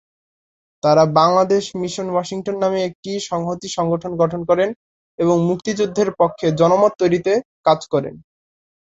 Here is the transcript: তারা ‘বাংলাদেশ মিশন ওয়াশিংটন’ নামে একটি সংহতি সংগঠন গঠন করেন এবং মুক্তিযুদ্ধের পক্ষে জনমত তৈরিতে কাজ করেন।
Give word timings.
তারা 0.83 1.03
‘বাংলাদেশ 1.17 1.63
মিশন 1.81 2.07
ওয়াশিংটন’ 2.11 2.55
নামে 2.59 2.79
একটি 2.83 3.11
সংহতি 3.29 3.67
সংগঠন 3.69 4.11
গঠন 4.21 4.41
করেন 4.49 4.69
এবং 5.19 5.35
মুক্তিযুদ্ধের 5.49 6.09
পক্ষে 6.19 6.47
জনমত 6.59 6.93
তৈরিতে 7.01 7.33
কাজ 7.65 7.79
করেন। 7.93 8.15